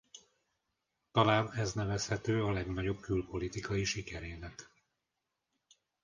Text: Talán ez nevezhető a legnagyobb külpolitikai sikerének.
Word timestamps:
Talán 1.11 1.51
ez 1.53 1.73
nevezhető 1.73 2.43
a 2.45 2.51
legnagyobb 2.51 2.99
külpolitikai 2.99 3.83
sikerének. 3.83 4.69